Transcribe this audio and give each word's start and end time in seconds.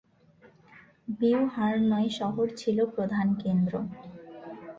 Beauharnois 1.19 2.09
শহর 2.19 2.45
ছিল 2.55 2.77
প্রধান 2.95 3.27
কেন্দ্র। 3.43 3.73